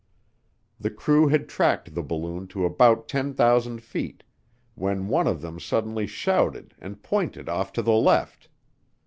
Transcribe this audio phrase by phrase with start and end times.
[0.79, 4.23] The crew had tracked the balloon to about 10,000 feet
[4.73, 8.49] when one of them suddenly shouted and pointed off to the left.